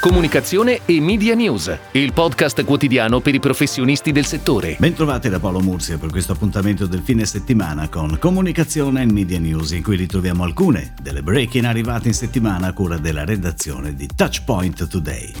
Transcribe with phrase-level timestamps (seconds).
[0.00, 4.76] Comunicazione e Media News, il podcast quotidiano per i professionisti del settore.
[4.78, 9.72] Bentrovati da Paolo Mursia per questo appuntamento del fine settimana con Comunicazione e Media News,
[9.72, 14.88] in cui ritroviamo alcune delle break-in arrivate in settimana a cura della redazione di Touchpoint
[14.88, 15.34] Today.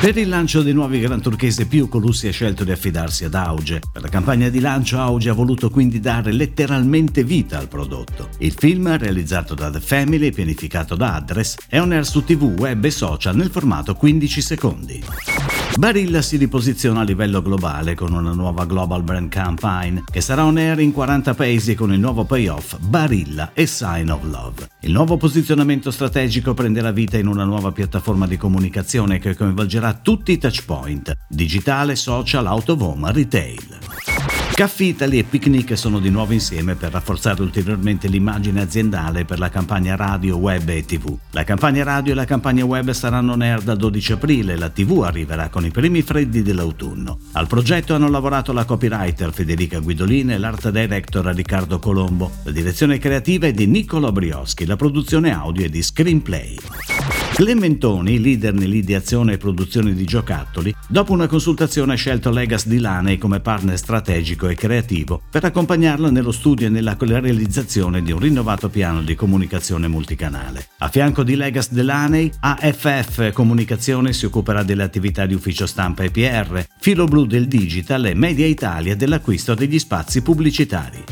[0.00, 3.80] Per il lancio dei nuovi Gran Turchese più, Colussi ha scelto di affidarsi ad Auge.
[3.92, 8.28] Per la campagna di lancio Auge ha voluto quindi dare letteralmente vita al prodotto.
[8.38, 12.54] Il film, realizzato da The Family e pianificato da Address, è on air su TV,
[12.60, 15.04] web e social nel formato 15 secondi.
[15.78, 20.56] Barilla si riposiziona a livello globale con una nuova Global Brand Campaign che sarà on
[20.56, 24.68] air in 40 paesi con il nuovo payoff Barilla e Sign of Love.
[24.80, 30.32] Il nuovo posizionamento strategico prenderà vita in una nuova piattaforma di comunicazione che coinvolgerà tutti
[30.32, 33.67] i touchpoint, digitale, social, out of home, retail.
[34.58, 39.50] Caffè Italy e Picnic sono di nuovo insieme per rafforzare ulteriormente l'immagine aziendale per la
[39.50, 41.16] campagna radio, web e tv.
[41.30, 45.02] La campagna radio e la campagna web saranno on air dal 12 aprile, la tv
[45.02, 47.18] arriverà con i primi freddi dell'autunno.
[47.34, 52.32] Al progetto hanno lavorato la copywriter Federica Guidolini e l'art director Riccardo Colombo.
[52.42, 56.56] La direzione creativa è di Niccolo Brioschi, la produzione audio è di Screenplay.
[57.38, 63.16] Clementoni, leader nell'ideazione e produzione di giocattoli, dopo una consultazione ha scelto Legas di Laney
[63.16, 68.68] come partner strategico e creativo per accompagnarlo nello studio e nella realizzazione di un rinnovato
[68.68, 70.66] piano di comunicazione multicanale.
[70.78, 76.10] A fianco di Legas Delaney, AFF Comunicazione si occuperà delle attività di ufficio stampa e
[76.10, 81.04] PR, Filo Blu del Digital e Media Italia dell'acquisto degli spazi pubblicitari.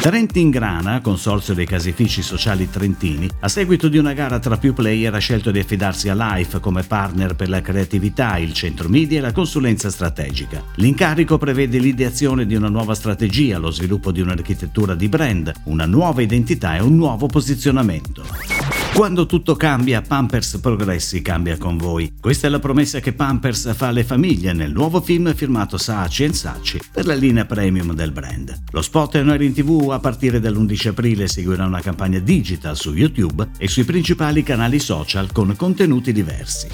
[0.00, 5.18] Trentingrana, consorzio dei casifici sociali trentini, a seguito di una gara tra più player ha
[5.18, 9.32] scelto di affidarsi a Life come partner per la creatività, il centro media e la
[9.32, 10.64] consulenza strategica.
[10.76, 16.22] L'incarico prevede l'ideazione di una nuova strategia, lo sviluppo di un'architettura di brand, una nuova
[16.22, 18.59] identità e un nuovo posizionamento.
[18.92, 22.12] Quando tutto cambia, Pampers Progressi cambia con voi.
[22.20, 26.80] Questa è la promessa che Pampers fa alle famiglie nel nuovo film firmato Saatchi Saatchi
[26.92, 28.64] per la linea premium del brand.
[28.72, 33.48] Lo spot è in TV a partire dall'11 aprile seguirà una campagna digital su YouTube
[33.56, 36.68] e sui principali canali social con contenuti diversi.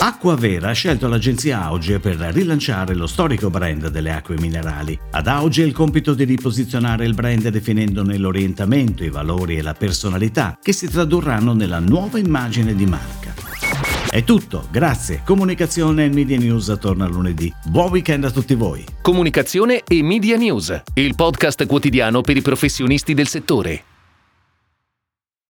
[0.00, 4.96] Acquavera ha scelto l'agenzia Auge per rilanciare lo storico brand delle acque minerali.
[5.10, 10.56] Ad Auge il compito di riposizionare il brand definendone l'orientamento, i valori e la personalità
[10.62, 13.34] che si tradurranno nella nuova immagine di marca.
[14.08, 15.22] È tutto, grazie.
[15.24, 17.52] Comunicazione e Media News torna lunedì.
[17.66, 18.84] Buon weekend a tutti voi.
[19.02, 23.87] Comunicazione e Media News, il podcast quotidiano per i professionisti del settore.